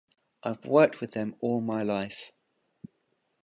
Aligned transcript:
I've 0.41 0.65
worked 0.65 0.99
with 0.99 1.11
them 1.11 1.35
all 1.41 1.61
my 1.61 1.83
life. 1.83 2.31